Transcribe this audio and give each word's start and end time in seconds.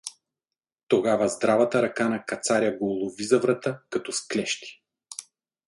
Тогава 0.87 1.27
здравата 1.29 1.81
ръка 1.81 2.09
на 2.09 2.25
кацаря 2.25 2.77
го 2.77 2.91
улови 2.93 3.23
за 3.23 3.39
врата 3.39 3.81
като 3.89 4.11
с 4.11 4.27
клещи. 4.27 4.81